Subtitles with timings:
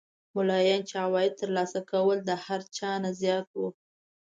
[0.35, 3.67] ملایانو چې عواید تر لاسه کول د هر چا نه زیات وو.